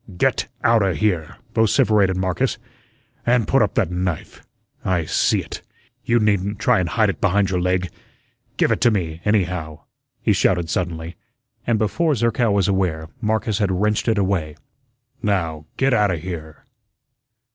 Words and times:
"Get 0.17 0.47
outa 0.63 0.95
here," 0.95 1.37
vociferated 1.53 2.17
Marcus, 2.17 2.57
"an' 3.23 3.45
put 3.45 3.61
up 3.61 3.75
that 3.75 3.91
knife. 3.91 4.41
I 4.83 5.05
see 5.05 5.41
it; 5.41 5.61
you 6.03 6.19
needn't 6.19 6.57
try 6.57 6.79
an' 6.79 6.87
hide 6.87 7.11
it 7.11 7.21
behind 7.21 7.51
your 7.51 7.61
leg. 7.61 7.91
Give 8.57 8.71
it 8.71 8.81
to 8.81 8.89
me, 8.89 9.21
anyhow," 9.25 9.81
he 10.23 10.33
shouted 10.33 10.71
suddenly, 10.71 11.17
and 11.67 11.77
before 11.77 12.15
Zerkow 12.15 12.49
was 12.51 12.67
aware, 12.67 13.09
Marcus 13.21 13.59
had 13.59 13.71
wrenched 13.71 14.07
it 14.07 14.17
away. 14.17 14.55
"Now, 15.21 15.67
get 15.77 15.93
outa 15.93 16.17
here." 16.17 16.65